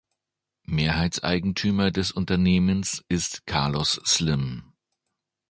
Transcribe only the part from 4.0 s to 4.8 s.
Slim.